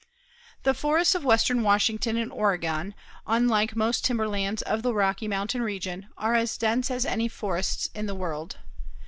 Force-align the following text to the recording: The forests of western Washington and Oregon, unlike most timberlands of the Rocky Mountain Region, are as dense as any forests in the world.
The 0.63 0.73
forests 0.73 1.13
of 1.13 1.23
western 1.23 1.61
Washington 1.61 2.17
and 2.17 2.31
Oregon, 2.31 2.95
unlike 3.27 3.75
most 3.75 4.03
timberlands 4.03 4.63
of 4.63 4.81
the 4.81 4.95
Rocky 4.95 5.27
Mountain 5.27 5.61
Region, 5.61 6.07
are 6.17 6.33
as 6.33 6.57
dense 6.57 6.89
as 6.89 7.05
any 7.05 7.27
forests 7.27 7.87
in 7.93 8.07
the 8.07 8.15
world. 8.15 8.57